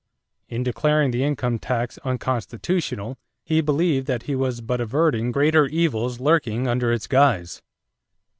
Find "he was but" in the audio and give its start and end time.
4.23-4.81